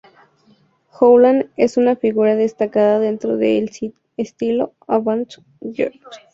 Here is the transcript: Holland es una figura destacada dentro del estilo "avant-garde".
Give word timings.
Holland 0.99 1.51
es 1.57 1.77
una 1.77 1.95
figura 1.95 2.35
destacada 2.35 2.97
dentro 2.97 3.37
del 3.37 3.69
estilo 4.17 4.73
"avant-garde". 4.87 5.91